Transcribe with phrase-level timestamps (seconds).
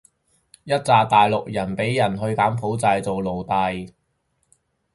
[0.63, 3.93] 一柞大陸人畀人去柬埔寨做奴隸